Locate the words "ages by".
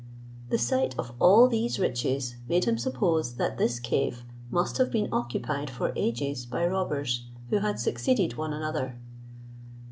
5.95-6.65